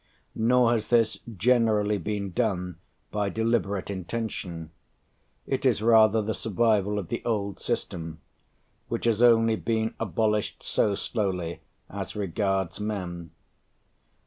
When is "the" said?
6.23-6.33, 7.09-7.23